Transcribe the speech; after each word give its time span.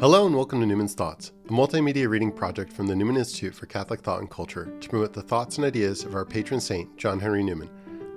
Hello 0.00 0.24
and 0.24 0.34
welcome 0.34 0.60
to 0.60 0.66
Newman's 0.66 0.94
Thoughts, 0.94 1.32
a 1.50 1.52
multimedia 1.52 2.08
reading 2.08 2.32
project 2.32 2.72
from 2.72 2.86
the 2.86 2.96
Newman 2.96 3.18
Institute 3.18 3.54
for 3.54 3.66
Catholic 3.66 4.00
Thought 4.00 4.20
and 4.20 4.30
Culture 4.30 4.72
to 4.80 4.88
promote 4.88 5.12
the 5.12 5.20
thoughts 5.20 5.58
and 5.58 5.66
ideas 5.66 6.04
of 6.04 6.14
our 6.14 6.24
patron 6.24 6.58
saint, 6.58 6.96
John 6.96 7.20
Henry 7.20 7.42
Newman. 7.42 7.68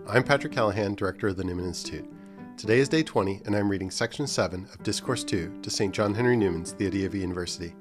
I'm 0.07 0.23
Patrick 0.23 0.53
Callahan, 0.53 0.95
director 0.95 1.27
of 1.27 1.35
the 1.35 1.43
Newman 1.43 1.65
Institute. 1.65 2.09
Today 2.55 2.79
is 2.79 2.87
day 2.87 3.03
20, 3.03 3.41
and 3.45 3.53
I'm 3.53 3.67
reading 3.67 3.91
section 3.91 4.27
7 4.27 4.65
of 4.73 4.81
Discourse 4.81 5.25
2 5.25 5.59
to 5.61 5.69
St. 5.69 5.93
John 5.93 6.13
Henry 6.13 6.37
Newman's 6.37 6.71
The 6.71 6.87
Idea 6.87 7.05
of 7.05 7.15
University. 7.15 7.75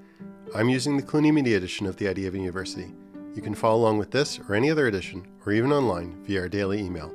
I'm 0.52 0.68
using 0.68 0.96
the 0.96 1.04
Cluny 1.04 1.30
Media 1.30 1.56
edition 1.56 1.86
of 1.86 1.96
The 1.96 2.08
Idea 2.08 2.26
of 2.26 2.34
University. 2.34 2.92
You 3.36 3.40
can 3.40 3.54
follow 3.54 3.82
along 3.82 3.98
with 3.98 4.10
this 4.10 4.40
or 4.48 4.56
any 4.56 4.68
other 4.68 4.88
edition, 4.88 5.28
or 5.46 5.52
even 5.52 5.70
online 5.70 6.24
via 6.24 6.40
our 6.40 6.48
daily 6.48 6.80
email. 6.80 7.14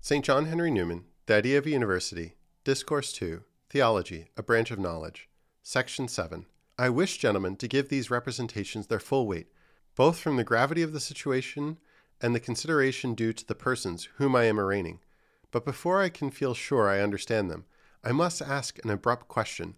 St. 0.00 0.24
John 0.24 0.46
Henry 0.46 0.70
Newman, 0.70 1.04
The 1.26 1.34
Idea 1.34 1.58
of 1.58 1.66
University, 1.66 2.35
Discourse 2.66 3.12
2 3.12 3.44
Theology, 3.70 4.26
a 4.36 4.42
Branch 4.42 4.72
of 4.72 4.80
Knowledge, 4.80 5.28
Section 5.62 6.08
7. 6.08 6.46
I 6.76 6.88
wish, 6.88 7.16
gentlemen, 7.16 7.54
to 7.58 7.68
give 7.68 7.88
these 7.88 8.10
representations 8.10 8.88
their 8.88 8.98
full 8.98 9.28
weight, 9.28 9.46
both 9.94 10.18
from 10.18 10.36
the 10.36 10.42
gravity 10.42 10.82
of 10.82 10.92
the 10.92 10.98
situation 10.98 11.78
and 12.20 12.34
the 12.34 12.40
consideration 12.40 13.14
due 13.14 13.32
to 13.34 13.46
the 13.46 13.54
persons 13.54 14.08
whom 14.16 14.34
I 14.34 14.46
am 14.46 14.58
arraigning. 14.58 14.98
But 15.52 15.64
before 15.64 16.02
I 16.02 16.08
can 16.08 16.32
feel 16.32 16.54
sure 16.54 16.88
I 16.88 17.02
understand 17.02 17.52
them, 17.52 17.66
I 18.02 18.10
must 18.10 18.42
ask 18.42 18.84
an 18.84 18.90
abrupt 18.90 19.28
question. 19.28 19.76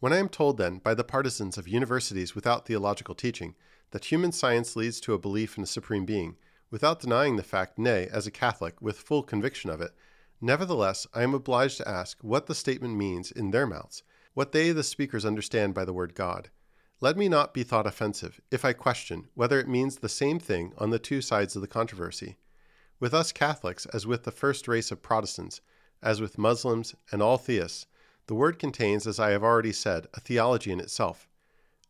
When 0.00 0.12
I 0.12 0.18
am 0.18 0.28
told, 0.28 0.58
then, 0.58 0.76
by 0.76 0.92
the 0.92 1.02
partisans 1.02 1.56
of 1.56 1.66
universities 1.68 2.34
without 2.34 2.66
theological 2.66 3.14
teaching, 3.14 3.54
that 3.92 4.12
human 4.12 4.32
science 4.32 4.76
leads 4.76 5.00
to 5.00 5.14
a 5.14 5.18
belief 5.18 5.56
in 5.56 5.64
a 5.64 5.66
supreme 5.66 6.04
being, 6.04 6.36
without 6.70 7.00
denying 7.00 7.36
the 7.36 7.42
fact, 7.42 7.78
nay, 7.78 8.10
as 8.12 8.26
a 8.26 8.30
Catholic, 8.30 8.82
with 8.82 8.98
full 8.98 9.22
conviction 9.22 9.70
of 9.70 9.80
it, 9.80 9.92
Nevertheless, 10.40 11.06
I 11.12 11.22
am 11.22 11.34
obliged 11.34 11.76
to 11.78 11.88
ask 11.88 12.18
what 12.22 12.46
the 12.46 12.54
statement 12.54 12.96
means 12.96 13.30
in 13.30 13.50
their 13.50 13.66
mouths, 13.66 14.02
what 14.32 14.52
they, 14.52 14.72
the 14.72 14.82
speakers, 14.82 15.24
understand 15.24 15.74
by 15.74 15.84
the 15.84 15.92
word 15.92 16.14
God. 16.14 16.48
Let 17.02 17.16
me 17.16 17.28
not 17.28 17.52
be 17.52 17.62
thought 17.62 17.86
offensive 17.86 18.40
if 18.50 18.64
I 18.64 18.72
question 18.72 19.28
whether 19.34 19.60
it 19.60 19.68
means 19.68 19.96
the 19.96 20.08
same 20.08 20.38
thing 20.38 20.72
on 20.78 20.90
the 20.90 20.98
two 20.98 21.20
sides 21.20 21.56
of 21.56 21.62
the 21.62 21.68
controversy. 21.68 22.38
With 22.98 23.14
us 23.14 23.32
Catholics, 23.32 23.86
as 23.86 24.06
with 24.06 24.24
the 24.24 24.30
first 24.30 24.68
race 24.68 24.90
of 24.90 25.02
Protestants, 25.02 25.60
as 26.02 26.20
with 26.20 26.38
Muslims 26.38 26.94
and 27.10 27.22
all 27.22 27.38
theists, 27.38 27.86
the 28.26 28.34
word 28.34 28.58
contains, 28.58 29.06
as 29.06 29.18
I 29.18 29.30
have 29.30 29.42
already 29.42 29.72
said, 29.72 30.06
a 30.14 30.20
theology 30.20 30.70
in 30.70 30.80
itself. 30.80 31.28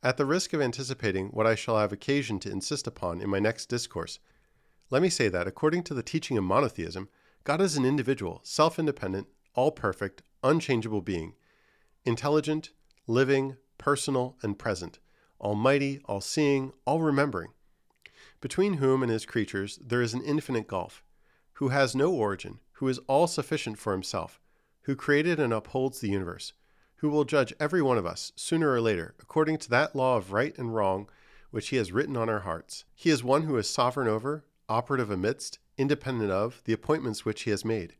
At 0.02 0.16
the 0.16 0.24
risk 0.24 0.52
of 0.52 0.60
anticipating 0.60 1.28
what 1.28 1.46
I 1.46 1.54
shall 1.54 1.78
have 1.78 1.92
occasion 1.92 2.38
to 2.40 2.50
insist 2.50 2.86
upon 2.86 3.20
in 3.20 3.28
my 3.28 3.38
next 3.38 3.66
discourse, 3.66 4.18
let 4.90 5.02
me 5.02 5.10
say 5.10 5.28
that, 5.28 5.46
according 5.46 5.82
to 5.84 5.94
the 5.94 6.02
teaching 6.02 6.38
of 6.38 6.44
monotheism, 6.44 7.08
God 7.42 7.62
is 7.62 7.76
an 7.76 7.86
individual, 7.86 8.40
self 8.42 8.78
independent, 8.78 9.26
all 9.54 9.70
perfect, 9.70 10.22
unchangeable 10.42 11.00
being, 11.00 11.34
intelligent, 12.04 12.70
living, 13.06 13.56
personal, 13.78 14.36
and 14.42 14.58
present, 14.58 14.98
almighty, 15.40 16.00
all 16.04 16.20
seeing, 16.20 16.72
all 16.84 17.00
remembering, 17.00 17.52
between 18.42 18.74
whom 18.74 19.02
and 19.02 19.10
his 19.10 19.24
creatures 19.24 19.78
there 19.82 20.02
is 20.02 20.12
an 20.12 20.22
infinite 20.22 20.68
gulf, 20.68 21.02
who 21.54 21.68
has 21.68 21.94
no 21.94 22.12
origin, 22.12 22.60
who 22.72 22.88
is 22.88 22.98
all 23.06 23.26
sufficient 23.26 23.78
for 23.78 23.92
himself, 23.92 24.38
who 24.82 24.94
created 24.94 25.40
and 25.40 25.52
upholds 25.52 26.00
the 26.00 26.10
universe, 26.10 26.52
who 26.96 27.08
will 27.08 27.24
judge 27.24 27.54
every 27.58 27.80
one 27.80 27.96
of 27.96 28.04
us, 28.04 28.32
sooner 28.36 28.70
or 28.70 28.82
later, 28.82 29.14
according 29.18 29.56
to 29.56 29.70
that 29.70 29.96
law 29.96 30.18
of 30.18 30.32
right 30.32 30.56
and 30.58 30.74
wrong 30.74 31.08
which 31.50 31.68
he 31.68 31.76
has 31.76 31.90
written 31.90 32.18
on 32.18 32.28
our 32.28 32.40
hearts. 32.40 32.84
He 32.94 33.08
is 33.08 33.24
one 33.24 33.42
who 33.42 33.56
is 33.56 33.68
sovereign 33.68 34.08
over, 34.08 34.44
operative 34.68 35.10
amidst, 35.10 35.58
independent 35.80 36.30
of, 36.30 36.62
the 36.64 36.72
appointments 36.72 37.24
which 37.24 37.42
he 37.42 37.50
has 37.50 37.64
made, 37.64 37.94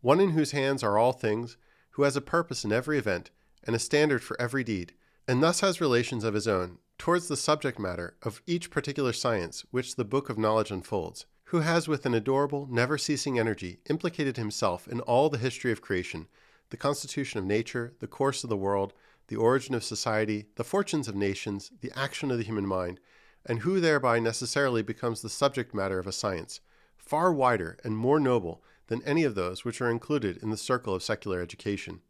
one 0.00 0.20
in 0.20 0.30
whose 0.30 0.50
hands 0.50 0.82
are 0.82 0.98
all 0.98 1.12
things, 1.12 1.56
who 1.90 2.02
has 2.02 2.16
a 2.16 2.20
purpose 2.20 2.64
in 2.64 2.72
every 2.72 2.98
event, 2.98 3.30
and 3.64 3.76
a 3.76 3.78
standard 3.78 4.22
for 4.22 4.40
every 4.40 4.64
deed, 4.64 4.92
and 5.28 5.42
thus 5.42 5.60
has 5.60 5.80
relations 5.80 6.24
of 6.24 6.34
his 6.34 6.48
own 6.48 6.78
towards 6.98 7.28
the 7.28 7.36
subject 7.36 7.78
matter 7.78 8.16
of 8.22 8.42
each 8.46 8.70
particular 8.70 9.12
science 9.12 9.64
which 9.70 9.96
the 9.96 10.04
book 10.04 10.28
of 10.28 10.38
knowledge 10.38 10.70
unfolds, 10.70 11.26
who 11.46 11.60
has 11.60 11.86
with 11.86 12.04
an 12.06 12.14
adorable, 12.14 12.66
never 12.70 12.98
ceasing 12.98 13.38
energy 13.38 13.78
implicated 13.88 14.36
himself 14.36 14.88
in 14.88 15.00
all 15.00 15.28
the 15.28 15.38
history 15.38 15.70
of 15.70 15.80
creation, 15.80 16.26
the 16.70 16.76
constitution 16.76 17.38
of 17.38 17.44
nature, 17.44 17.92
the 18.00 18.06
course 18.06 18.42
of 18.42 18.50
the 18.50 18.56
world, 18.56 18.92
the 19.28 19.36
origin 19.36 19.74
of 19.74 19.84
society, 19.84 20.46
the 20.56 20.64
fortunes 20.64 21.08
of 21.08 21.14
nations, 21.14 21.70
the 21.80 21.92
action 21.94 22.30
of 22.30 22.38
the 22.38 22.44
human 22.44 22.66
mind, 22.66 22.98
and 23.46 23.60
who 23.60 23.80
thereby 23.80 24.18
necessarily 24.18 24.82
becomes 24.82 25.22
the 25.22 25.28
subject 25.28 25.74
matter 25.74 25.98
of 25.98 26.06
a 26.06 26.12
science 26.12 26.60
far 27.04 27.32
wider 27.32 27.78
and 27.84 27.96
more 27.96 28.20
noble 28.20 28.62
than 28.86 29.02
any 29.02 29.24
of 29.24 29.34
those 29.34 29.64
which 29.64 29.80
are 29.80 29.90
included 29.90 30.36
in 30.38 30.50
the 30.50 30.56
circle 30.56 30.94
of 30.94 31.02
secular 31.02 31.40
education. 31.40 32.00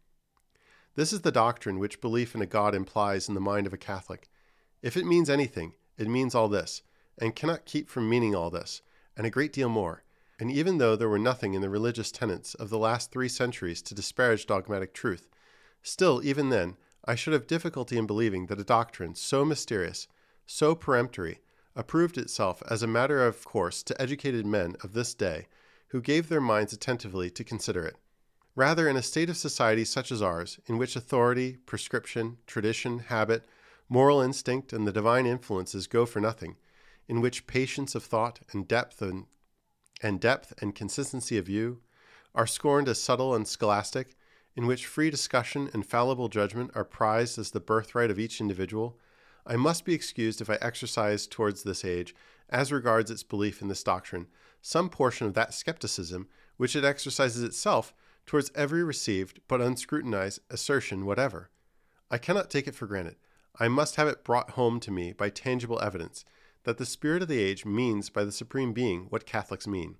This 0.94 1.12
is 1.12 1.22
the 1.22 1.32
doctrine 1.32 1.78
which 1.78 2.00
belief 2.00 2.34
in 2.34 2.42
a 2.42 2.46
God 2.46 2.74
implies 2.74 3.28
in 3.28 3.34
the 3.34 3.40
mind 3.40 3.66
of 3.66 3.72
a 3.72 3.78
Catholic. 3.78 4.28
If 4.82 4.96
it 4.96 5.06
means 5.06 5.30
anything, 5.30 5.74
it 5.96 6.08
means 6.08 6.34
all 6.34 6.48
this, 6.48 6.82
and 7.18 7.34
cannot 7.34 7.64
keep 7.64 7.88
from 7.88 8.08
meaning 8.08 8.34
all 8.34 8.50
this, 8.50 8.82
and 9.16 9.26
a 9.26 9.30
great 9.30 9.52
deal 9.52 9.68
more. 9.68 10.02
And 10.38 10.50
even 10.50 10.78
though 10.78 10.96
there 10.96 11.08
were 11.08 11.18
nothing 11.18 11.54
in 11.54 11.62
the 11.62 11.70
religious 11.70 12.10
tenets 12.10 12.54
of 12.54 12.68
the 12.68 12.78
last 12.78 13.10
three 13.10 13.28
centuries 13.28 13.80
to 13.82 13.94
disparage 13.94 14.46
dogmatic 14.46 14.92
truth, 14.92 15.28
still, 15.82 16.20
even 16.24 16.50
then, 16.50 16.76
I 17.04 17.14
should 17.14 17.32
have 17.32 17.46
difficulty 17.46 17.96
in 17.96 18.06
believing 18.06 18.46
that 18.46 18.60
a 18.60 18.64
doctrine 18.64 19.14
so 19.14 19.44
mysterious, 19.44 20.08
so 20.46 20.74
peremptory, 20.74 21.40
approved 21.74 22.18
itself 22.18 22.62
as 22.68 22.82
a 22.82 22.86
matter 22.86 23.24
of 23.26 23.44
course 23.44 23.82
to 23.82 24.00
educated 24.00 24.44
men 24.44 24.76
of 24.82 24.92
this 24.92 25.14
day 25.14 25.46
who 25.88 26.00
gave 26.00 26.28
their 26.28 26.40
minds 26.40 26.72
attentively 26.72 27.30
to 27.30 27.44
consider 27.44 27.84
it. 27.84 27.96
Rather, 28.54 28.88
in 28.88 28.96
a 28.96 29.02
state 29.02 29.30
of 29.30 29.36
society 29.36 29.84
such 29.84 30.12
as 30.12 30.20
ours, 30.20 30.58
in 30.66 30.76
which 30.76 30.96
authority, 30.96 31.56
prescription, 31.64 32.36
tradition, 32.46 32.98
habit, 32.98 33.46
moral 33.88 34.20
instinct, 34.20 34.72
and 34.72 34.86
the 34.86 34.92
divine 34.92 35.26
influences 35.26 35.86
go 35.86 36.04
for 36.04 36.20
nothing, 36.20 36.56
in 37.08 37.20
which 37.20 37.46
patience 37.46 37.94
of 37.94 38.04
thought 38.04 38.40
and 38.52 38.68
depth 38.68 39.00
and, 39.00 39.26
and 40.02 40.20
depth 40.20 40.52
and 40.60 40.74
consistency 40.74 41.38
of 41.38 41.46
view 41.46 41.80
are 42.34 42.46
scorned 42.46 42.88
as 42.88 43.00
subtle 43.00 43.34
and 43.34 43.46
scholastic, 43.46 44.14
in 44.54 44.66
which 44.66 44.86
free 44.86 45.10
discussion 45.10 45.70
and 45.72 45.86
fallible 45.86 46.28
judgment 46.28 46.70
are 46.74 46.84
prized 46.84 47.38
as 47.38 47.50
the 47.50 47.60
birthright 47.60 48.10
of 48.10 48.18
each 48.18 48.40
individual, 48.40 48.98
I 49.46 49.56
must 49.56 49.84
be 49.84 49.94
excused 49.94 50.40
if 50.40 50.48
I 50.48 50.58
exercise 50.60 51.26
towards 51.26 51.62
this 51.62 51.84
age, 51.84 52.14
as 52.48 52.70
regards 52.70 53.10
its 53.10 53.22
belief 53.22 53.62
in 53.62 53.68
this 53.68 53.82
doctrine, 53.82 54.28
some 54.60 54.88
portion 54.88 55.26
of 55.26 55.34
that 55.34 55.54
skepticism 55.54 56.28
which 56.56 56.76
it 56.76 56.84
exercises 56.84 57.42
itself 57.42 57.92
towards 58.26 58.52
every 58.54 58.84
received 58.84 59.40
but 59.48 59.60
unscrutinized 59.60 60.40
assertion 60.50 61.06
whatever. 61.06 61.50
I 62.10 62.18
cannot 62.18 62.50
take 62.50 62.68
it 62.68 62.74
for 62.74 62.86
granted. 62.86 63.16
I 63.58 63.68
must 63.68 63.96
have 63.96 64.08
it 64.08 64.24
brought 64.24 64.50
home 64.50 64.80
to 64.80 64.90
me 64.90 65.12
by 65.12 65.30
tangible 65.30 65.80
evidence 65.82 66.24
that 66.64 66.78
the 66.78 66.86
spirit 66.86 67.22
of 67.22 67.28
the 67.28 67.40
age 67.40 67.64
means 67.64 68.10
by 68.10 68.24
the 68.24 68.32
Supreme 68.32 68.72
Being 68.72 69.06
what 69.08 69.26
Catholics 69.26 69.66
mean. 69.66 69.96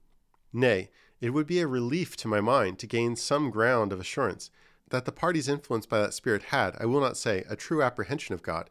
Nay, 0.53 0.91
it 1.21 1.31
would 1.31 1.47
be 1.47 1.61
a 1.61 1.67
relief 1.67 2.17
to 2.19 2.29
my 2.29 2.41
mind 2.41 2.79
to 2.79 2.87
gain 2.87 3.17
some 3.17 3.51
ground 3.51 3.93
of 3.93 4.01
assurance 4.01 4.51
that 4.91 5.05
the 5.05 5.13
parties 5.13 5.49
influenced 5.49 5.89
by 5.89 5.99
that 6.01 6.15
spirit 6.15 6.45
had, 6.45 6.77
I 6.79 6.87
will 6.87 7.01
not 7.01 7.17
say, 7.17 7.45
a 7.49 7.57
true 7.57 7.83
apprehension 7.83 8.35
of 8.35 8.43
God, 8.43 8.69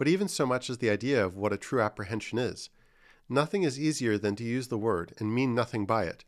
but 0.00 0.08
even 0.08 0.28
so 0.28 0.46
much 0.46 0.70
as 0.70 0.78
the 0.78 0.88
idea 0.88 1.22
of 1.22 1.36
what 1.36 1.52
a 1.52 1.58
true 1.58 1.82
apprehension 1.82 2.38
is. 2.38 2.70
Nothing 3.28 3.64
is 3.64 3.78
easier 3.78 4.16
than 4.16 4.34
to 4.36 4.42
use 4.42 4.68
the 4.68 4.78
word 4.78 5.12
and 5.18 5.34
mean 5.34 5.54
nothing 5.54 5.84
by 5.84 6.04
it. 6.04 6.24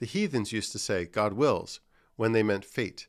The 0.00 0.06
heathens 0.06 0.50
used 0.50 0.72
to 0.72 0.80
say, 0.80 1.04
God 1.04 1.34
wills, 1.34 1.78
when 2.16 2.32
they 2.32 2.42
meant 2.42 2.64
fate. 2.64 3.06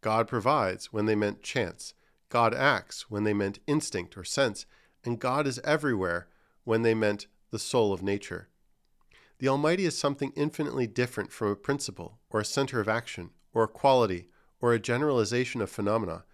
God 0.00 0.26
provides, 0.28 0.94
when 0.94 1.04
they 1.04 1.14
meant 1.14 1.42
chance. 1.42 1.92
God 2.30 2.54
acts, 2.54 3.10
when 3.10 3.24
they 3.24 3.34
meant 3.34 3.58
instinct 3.66 4.16
or 4.16 4.24
sense. 4.24 4.64
And 5.04 5.20
God 5.20 5.46
is 5.46 5.60
everywhere, 5.62 6.28
when 6.64 6.80
they 6.80 6.94
meant 6.94 7.26
the 7.50 7.58
soul 7.58 7.92
of 7.92 8.02
nature. 8.02 8.48
The 9.40 9.48
Almighty 9.48 9.84
is 9.84 9.98
something 9.98 10.32
infinitely 10.36 10.86
different 10.86 11.32
from 11.32 11.48
a 11.48 11.54
principle, 11.54 12.18
or 12.30 12.40
a 12.40 12.46
center 12.46 12.80
of 12.80 12.88
action, 12.88 13.28
or 13.52 13.64
a 13.64 13.68
quality, 13.68 14.30
or 14.62 14.72
a 14.72 14.80
generalization 14.80 15.60
of 15.60 15.68
phenomena. 15.68 16.24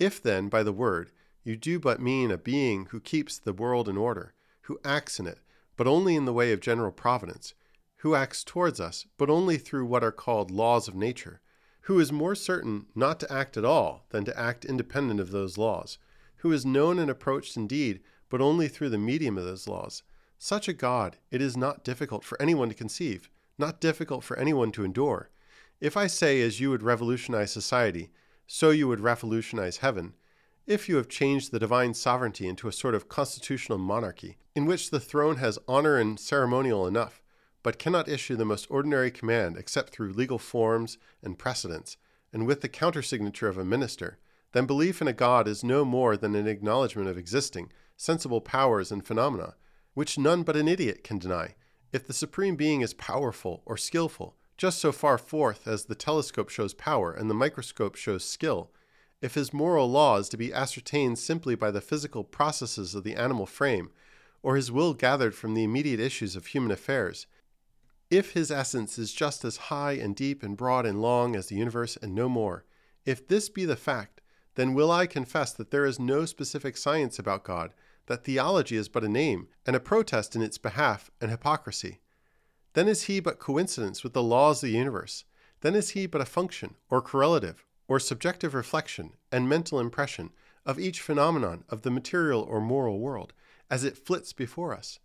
If, 0.00 0.20
then, 0.20 0.48
by 0.48 0.64
the 0.64 0.72
word, 0.72 1.12
you 1.46 1.56
do 1.56 1.78
but 1.78 2.00
mean 2.00 2.32
a 2.32 2.36
being 2.36 2.86
who 2.86 2.98
keeps 2.98 3.38
the 3.38 3.52
world 3.52 3.88
in 3.88 3.96
order, 3.96 4.34
who 4.62 4.80
acts 4.84 5.20
in 5.20 5.28
it, 5.28 5.38
but 5.76 5.86
only 5.86 6.16
in 6.16 6.24
the 6.24 6.32
way 6.32 6.50
of 6.50 6.58
general 6.58 6.90
providence, 6.90 7.54
who 7.98 8.16
acts 8.16 8.42
towards 8.42 8.80
us, 8.80 9.06
but 9.16 9.30
only 9.30 9.56
through 9.56 9.86
what 9.86 10.02
are 10.02 10.10
called 10.10 10.50
laws 10.50 10.88
of 10.88 10.96
nature, 10.96 11.40
who 11.82 12.00
is 12.00 12.10
more 12.10 12.34
certain 12.34 12.86
not 12.96 13.20
to 13.20 13.32
act 13.32 13.56
at 13.56 13.64
all 13.64 14.06
than 14.08 14.24
to 14.24 14.36
act 14.36 14.64
independent 14.64 15.20
of 15.20 15.30
those 15.30 15.56
laws, 15.56 15.98
who 16.38 16.50
is 16.50 16.66
known 16.66 16.98
and 16.98 17.08
approached 17.08 17.56
indeed, 17.56 18.00
but 18.28 18.40
only 18.40 18.66
through 18.66 18.88
the 18.88 18.98
medium 18.98 19.38
of 19.38 19.44
those 19.44 19.68
laws. 19.68 20.02
Such 20.40 20.66
a 20.66 20.72
God 20.72 21.16
it 21.30 21.40
is 21.40 21.56
not 21.56 21.84
difficult 21.84 22.24
for 22.24 22.42
anyone 22.42 22.70
to 22.70 22.74
conceive, 22.74 23.30
not 23.56 23.80
difficult 23.80 24.24
for 24.24 24.36
anyone 24.36 24.72
to 24.72 24.84
endure. 24.84 25.30
If 25.80 25.96
I 25.96 26.08
say 26.08 26.42
as 26.42 26.58
you 26.58 26.70
would 26.70 26.82
revolutionize 26.82 27.52
society, 27.52 28.10
so 28.48 28.70
you 28.70 28.88
would 28.88 28.98
revolutionize 28.98 29.76
heaven, 29.76 30.14
if 30.66 30.88
you 30.88 30.96
have 30.96 31.08
changed 31.08 31.52
the 31.52 31.60
divine 31.60 31.94
sovereignty 31.94 32.48
into 32.48 32.66
a 32.66 32.72
sort 32.72 32.94
of 32.94 33.08
constitutional 33.08 33.78
monarchy, 33.78 34.36
in 34.54 34.66
which 34.66 34.90
the 34.90 34.98
throne 34.98 35.36
has 35.36 35.58
honor 35.68 35.96
and 35.96 36.18
ceremonial 36.18 36.86
enough, 36.86 37.22
but 37.62 37.78
cannot 37.78 38.08
issue 38.08 38.34
the 38.36 38.44
most 38.44 38.66
ordinary 38.70 39.10
command 39.10 39.56
except 39.56 39.92
through 39.92 40.12
legal 40.12 40.38
forms 40.38 40.98
and 41.22 41.38
precedents, 41.38 41.96
and 42.32 42.46
with 42.46 42.62
the 42.62 42.68
countersignature 42.68 43.48
of 43.48 43.58
a 43.58 43.64
minister, 43.64 44.18
then 44.52 44.66
belief 44.66 45.00
in 45.00 45.08
a 45.08 45.12
God 45.12 45.46
is 45.46 45.62
no 45.62 45.84
more 45.84 46.16
than 46.16 46.34
an 46.34 46.48
acknowledgement 46.48 47.08
of 47.08 47.18
existing, 47.18 47.70
sensible 47.96 48.40
powers 48.40 48.90
and 48.90 49.06
phenomena, 49.06 49.54
which 49.94 50.18
none 50.18 50.42
but 50.42 50.56
an 50.56 50.66
idiot 50.68 51.04
can 51.04 51.18
deny. 51.18 51.54
If 51.92 52.06
the 52.06 52.12
Supreme 52.12 52.56
Being 52.56 52.80
is 52.80 52.94
powerful 52.94 53.62
or 53.66 53.76
skillful, 53.76 54.36
just 54.56 54.78
so 54.78 54.90
far 54.90 55.18
forth 55.18 55.68
as 55.68 55.84
the 55.84 55.94
telescope 55.94 56.48
shows 56.48 56.74
power 56.74 57.12
and 57.12 57.30
the 57.30 57.34
microscope 57.34 57.94
shows 57.94 58.24
skill, 58.24 58.70
if 59.20 59.34
his 59.34 59.52
moral 59.52 59.90
law 59.90 60.18
is 60.18 60.28
to 60.28 60.36
be 60.36 60.52
ascertained 60.52 61.18
simply 61.18 61.54
by 61.54 61.70
the 61.70 61.80
physical 61.80 62.24
processes 62.24 62.94
of 62.94 63.04
the 63.04 63.16
animal 63.16 63.46
frame, 63.46 63.90
or 64.42 64.56
his 64.56 64.70
will 64.70 64.94
gathered 64.94 65.34
from 65.34 65.54
the 65.54 65.64
immediate 65.64 66.00
issues 66.00 66.36
of 66.36 66.46
human 66.46 66.70
affairs, 66.70 67.26
if 68.10 68.32
his 68.32 68.50
essence 68.50 68.98
is 68.98 69.12
just 69.12 69.44
as 69.44 69.56
high 69.56 69.92
and 69.92 70.14
deep 70.14 70.42
and 70.42 70.56
broad 70.56 70.86
and 70.86 71.02
long 71.02 71.34
as 71.34 71.46
the 71.46 71.56
universe 71.56 71.96
and 71.96 72.14
no 72.14 72.28
more, 72.28 72.64
if 73.04 73.26
this 73.26 73.48
be 73.48 73.64
the 73.64 73.76
fact, 73.76 74.20
then 74.54 74.74
will 74.74 74.90
I 74.90 75.06
confess 75.06 75.52
that 75.52 75.70
there 75.70 75.84
is 75.84 75.98
no 75.98 76.24
specific 76.24 76.76
science 76.76 77.18
about 77.18 77.44
God, 77.44 77.72
that 78.06 78.24
theology 78.24 78.76
is 78.76 78.88
but 78.88 79.04
a 79.04 79.08
name, 79.08 79.48
and 79.66 79.74
a 79.74 79.80
protest 79.80 80.36
in 80.36 80.42
its 80.42 80.58
behalf, 80.58 81.10
and 81.20 81.30
hypocrisy. 81.30 82.00
Then 82.74 82.86
is 82.86 83.04
he 83.04 83.20
but 83.20 83.40
coincidence 83.40 84.04
with 84.04 84.12
the 84.12 84.22
laws 84.22 84.62
of 84.62 84.70
the 84.70 84.76
universe. 84.76 85.24
Then 85.62 85.74
is 85.74 85.90
he 85.90 86.06
but 86.06 86.20
a 86.20 86.26
function, 86.26 86.76
or 86.88 87.02
correlative, 87.02 87.65
or 87.88 88.00
subjective 88.00 88.54
reflection 88.54 89.12
and 89.30 89.48
mental 89.48 89.80
impression 89.80 90.30
of 90.64 90.78
each 90.78 91.00
phenomenon 91.00 91.64
of 91.68 91.82
the 91.82 91.90
material 91.90 92.42
or 92.42 92.60
moral 92.60 92.98
world 92.98 93.32
as 93.70 93.84
it 93.84 93.96
flits 93.96 94.32
before 94.32 94.74
us. 94.74 94.98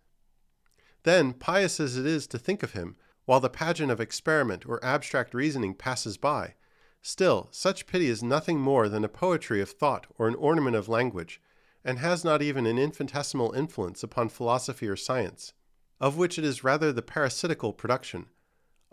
Then, 1.03 1.33
pious 1.33 1.79
as 1.79 1.97
it 1.97 2.05
is 2.05 2.27
to 2.27 2.37
think 2.37 2.63
of 2.63 2.73
him, 2.73 2.95
while 3.25 3.39
the 3.39 3.49
pageant 3.49 3.91
of 3.91 3.99
experiment 3.99 4.65
or 4.65 4.83
abstract 4.83 5.33
reasoning 5.33 5.73
passes 5.73 6.17
by, 6.17 6.55
still 7.01 7.47
such 7.51 7.87
pity 7.87 8.07
is 8.07 8.21
nothing 8.23 8.59
more 8.59 8.89
than 8.89 9.03
a 9.03 9.09
poetry 9.09 9.61
of 9.61 9.69
thought 9.69 10.07
or 10.17 10.27
an 10.27 10.35
ornament 10.35 10.75
of 10.75 10.89
language, 10.89 11.41
and 11.83 11.97
has 11.97 12.23
not 12.23 12.41
even 12.41 12.65
an 12.65 12.77
infinitesimal 12.77 13.51
influence 13.53 14.03
upon 14.03 14.29
philosophy 14.29 14.87
or 14.87 14.95
science, 14.95 15.53
of 15.99 16.17
which 16.17 16.37
it 16.37 16.45
is 16.45 16.63
rather 16.63 16.91
the 16.91 17.01
parasitical 17.01 17.73
production. 17.73 18.27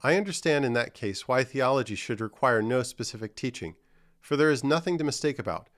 I 0.02 0.16
understand 0.16 0.64
in 0.64 0.74
that 0.74 0.94
case 0.94 1.26
why 1.26 1.44
theology 1.44 1.94
should 1.94 2.20
require 2.20 2.62
no 2.62 2.82
specific 2.82 3.34
teaching, 3.34 3.74
for 4.20 4.36
there 4.36 4.50
is 4.50 4.62
nothing 4.62 4.98
to 4.98 5.04
mistake 5.04 5.38
about, 5.38 5.68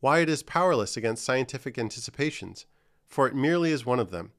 why 0.00 0.18
it 0.18 0.28
is 0.28 0.42
powerless 0.42 0.96
against 0.96 1.24
scientific 1.24 1.78
anticipations, 1.78 2.66
for 3.06 3.26
it 3.26 3.34
merely 3.34 3.70
is 3.70 3.86
one 3.86 4.00
of 4.00 4.10
them 4.10 4.32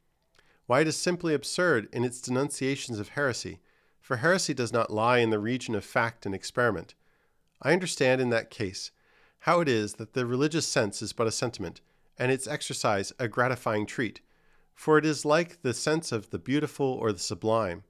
why 0.66 0.81
it 0.81 0.88
is 0.88 0.96
simply 0.96 1.34
absurd 1.34 1.90
in 1.92 2.04
its 2.04 2.22
denunciations 2.22 3.00
of 3.00 3.10
heresy, 3.10 3.60
for 4.00 4.18
heresy 4.18 4.54
does 4.54 4.72
not 4.72 4.92
lie 4.92 5.18
in 5.18 5.30
the 5.30 5.40
region 5.40 5.76
of 5.76 5.84
fact 5.84 6.26
and 6.26 6.34
experiment. 6.34 6.96
I 7.62 7.74
understand 7.74 8.22
in 8.22 8.30
that 8.30 8.50
case 8.50 8.92
how 9.40 9.60
it 9.60 9.68
is 9.68 9.96
that 9.96 10.14
the 10.14 10.26
religious 10.26 10.68
sense 10.68 11.02
is 11.02 11.14
but 11.14 11.28
a 11.28 11.31
sentiment, 11.31 11.81
and 12.18 12.31
its 12.31 12.48
exercise 12.48 13.12
a 13.19 13.28
gratifying 13.28 13.86
treat, 13.86 14.22
for 14.74 14.98
it 14.98 15.06
is 15.06 15.26
like 15.26 15.62
the 15.62 15.74
sense 15.74 16.12
of 16.12 16.30
the 16.30 16.40
beautiful 16.40 16.88
or 16.88 17.12
the 17.12 17.19
sublime. 17.19 17.84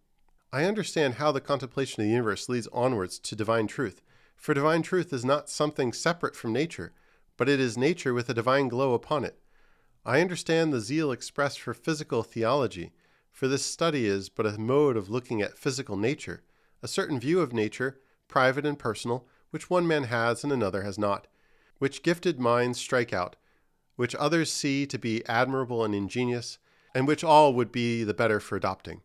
I 0.54 0.66
understand 0.66 1.16
how 1.16 1.32
the 1.32 1.42
contemplation 1.42 2.00
of 2.00 2.06
the 2.06 2.12
universe 2.12 2.48
leads 2.48 2.68
onwards 2.68 3.18
to 3.18 3.36
divine 3.36 3.66
truth, 3.66 4.04
for 4.36 4.54
divine 4.54 4.84
truth 4.84 5.12
is 5.12 5.26
not 5.26 5.50
something 5.50 5.92
separate 5.92 6.36
from 6.36 6.54
nature, 6.54 6.94
but 7.38 7.50
it 7.50 7.60
is 7.60 7.76
nature 7.76 8.14
with 8.14 8.30
a 8.30 8.36
divine 8.36 8.68
glow 8.68 8.94
upon 8.94 9.26
it. 9.26 9.40
I 10.06 10.22
understand 10.22 10.72
the 10.72 10.80
zeal 10.80 11.12
expressed 11.12 11.60
for 11.60 11.74
physical 11.74 12.22
theology, 12.22 12.92
for 13.32 13.48
this 13.48 13.66
study 13.66 14.06
is 14.06 14.30
but 14.30 14.46
a 14.46 14.60
mode 14.60 14.96
of 14.96 15.10
looking 15.10 15.42
at 15.42 15.58
physical 15.58 15.98
nature, 15.98 16.44
a 16.84 16.88
certain 16.88 17.20
view 17.20 17.40
of 17.40 17.52
nature, 17.52 18.00
private 18.28 18.64
and 18.64 18.78
personal, 18.78 19.26
which 19.50 19.72
one 19.72 19.88
man 19.88 20.04
has 20.04 20.44
and 20.44 20.54
another 20.54 20.84
has 20.84 21.00
not, 21.00 21.26
which 21.80 22.04
gifted 22.04 22.40
minds 22.40 22.80
strike 22.80 23.12
out, 23.12 23.38
which 23.96 24.14
others 24.14 24.54
see 24.54 24.86
to 24.86 25.00
be 25.00 25.26
admirable 25.26 25.84
and 25.84 25.96
ingenious, 25.96 26.60
and 26.94 27.08
which 27.08 27.24
all 27.24 27.56
would 27.56 27.72
be 27.72 28.04
the 28.04 28.14
better 28.14 28.40
for 28.40 28.56
adopting. 28.56 29.02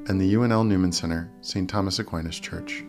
and 0.07 0.19
the 0.19 0.33
UNL 0.33 0.67
Newman 0.67 0.91
Center, 0.91 1.31
St. 1.41 1.69
Thomas 1.69 1.99
Aquinas 1.99 2.39
Church. 2.39 2.83